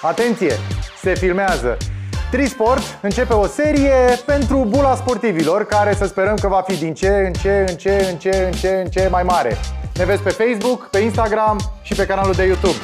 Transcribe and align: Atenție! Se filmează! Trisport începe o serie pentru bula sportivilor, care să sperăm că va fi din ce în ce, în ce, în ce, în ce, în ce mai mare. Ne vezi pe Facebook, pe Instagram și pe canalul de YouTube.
Atenție! 0.00 0.52
Se 1.02 1.14
filmează! 1.14 1.76
Trisport 2.30 2.98
începe 3.02 3.32
o 3.32 3.46
serie 3.46 3.94
pentru 4.26 4.66
bula 4.68 4.94
sportivilor, 4.94 5.66
care 5.66 5.94
să 5.94 6.06
sperăm 6.06 6.34
că 6.34 6.48
va 6.48 6.64
fi 6.66 6.76
din 6.76 6.94
ce 6.94 7.08
în 7.08 7.32
ce, 7.32 7.64
în 7.68 7.76
ce, 7.76 8.06
în 8.10 8.16
ce, 8.16 8.48
în 8.50 8.52
ce, 8.52 8.68
în 8.84 8.90
ce 8.90 9.08
mai 9.10 9.22
mare. 9.22 9.56
Ne 9.94 10.04
vezi 10.04 10.22
pe 10.22 10.30
Facebook, 10.30 10.88
pe 10.90 10.98
Instagram 10.98 11.58
și 11.82 11.94
pe 11.94 12.06
canalul 12.06 12.32
de 12.32 12.44
YouTube. 12.44 12.76